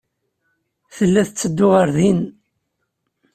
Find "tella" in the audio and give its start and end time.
0.95-1.21